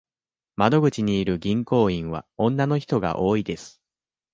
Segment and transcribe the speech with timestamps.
[0.55, 3.83] 窓口にいる銀行員は女の人が多いです。